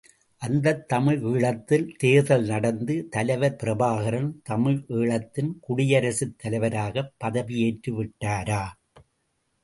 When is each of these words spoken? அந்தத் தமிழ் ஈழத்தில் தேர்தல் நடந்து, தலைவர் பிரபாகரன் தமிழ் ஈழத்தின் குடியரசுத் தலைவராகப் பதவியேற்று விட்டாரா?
அந்தத் 0.41 0.87
தமிழ் 0.87 1.19
ஈழத்தில் 1.23 1.95
தேர்தல் 1.97 2.45
நடந்து, 2.45 3.07
தலைவர் 3.09 3.55
பிரபாகரன் 3.63 4.31
தமிழ் 4.43 4.85
ஈழத்தின் 4.89 5.51
குடியரசுத் 5.59 6.35
தலைவராகப் 6.37 7.13
பதவியேற்று 7.23 7.91
விட்டாரா? 7.91 8.63